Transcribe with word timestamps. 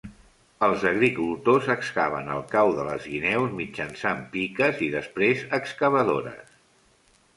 Els 0.67 0.83
agricultors 0.91 1.67
excaven 1.73 2.31
el 2.37 2.41
cau 2.55 2.73
de 2.79 2.85
les 2.89 3.05
guineus 3.11 3.53
mitjançant 3.61 4.27
piques 4.37 4.83
i 4.87 4.89
després 4.97 5.45
excavadores. 5.59 6.61